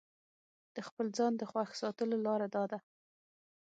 [0.75, 2.79] د خپل ځان د خوښ ساتلو لاره داده.